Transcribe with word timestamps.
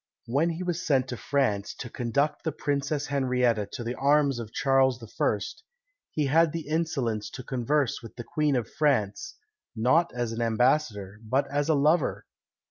When 0.25 0.49
he 0.49 0.63
was 0.63 0.83
sent 0.83 1.07
to 1.09 1.15
France, 1.17 1.75
to 1.75 1.87
conduct 1.87 2.43
the 2.43 2.51
Princess 2.51 3.05
Henrietta 3.05 3.67
to 3.73 3.83
the 3.83 3.93
arms 3.93 4.39
of 4.39 4.51
Charles 4.51 4.97
I., 5.03 5.39
he 6.09 6.25
had 6.25 6.51
the 6.53 6.67
insolence 6.67 7.29
to 7.29 7.43
converse 7.43 8.01
with 8.01 8.15
the 8.15 8.23
Queen 8.23 8.55
of 8.55 8.67
France, 8.67 9.35
not 9.75 10.11
as 10.11 10.31
an 10.31 10.41
ambassador, 10.41 11.19
but 11.23 11.45
as 11.51 11.69
a 11.69 11.75
lover! 11.75 12.25